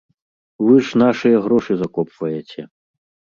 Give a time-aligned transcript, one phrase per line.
[0.67, 2.61] Вы ж нашыя грошы закопваеце.